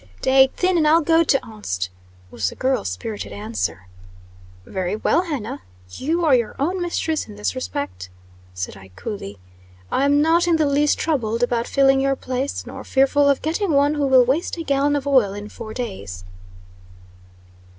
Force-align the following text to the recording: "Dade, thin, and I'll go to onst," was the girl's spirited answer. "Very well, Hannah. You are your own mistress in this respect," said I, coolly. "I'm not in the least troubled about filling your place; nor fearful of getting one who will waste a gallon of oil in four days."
"Dade, 0.19 0.55
thin, 0.55 0.77
and 0.79 0.87
I'll 0.87 1.01
go 1.03 1.23
to 1.23 1.39
onst," 1.45 1.89
was 2.31 2.49
the 2.49 2.55
girl's 2.55 2.89
spirited 2.89 3.31
answer. 3.31 3.85
"Very 4.65 4.95
well, 4.95 5.25
Hannah. 5.25 5.61
You 5.91 6.25
are 6.25 6.33
your 6.33 6.55
own 6.57 6.81
mistress 6.81 7.27
in 7.27 7.35
this 7.35 7.53
respect," 7.53 8.09
said 8.55 8.75
I, 8.75 8.87
coolly. 8.95 9.37
"I'm 9.91 10.19
not 10.19 10.47
in 10.47 10.55
the 10.55 10.65
least 10.65 10.97
troubled 10.97 11.43
about 11.43 11.67
filling 11.67 12.01
your 12.01 12.15
place; 12.15 12.65
nor 12.65 12.83
fearful 12.83 13.29
of 13.29 13.43
getting 13.43 13.73
one 13.73 13.93
who 13.93 14.07
will 14.07 14.25
waste 14.25 14.57
a 14.57 14.63
gallon 14.63 14.95
of 14.95 15.05
oil 15.05 15.33
in 15.35 15.49
four 15.49 15.71
days." 15.71 16.23